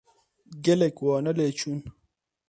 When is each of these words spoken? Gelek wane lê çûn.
Gelek 0.63 0.95
wane 1.05 1.31
lê 1.39 1.47
çûn. 1.59 1.79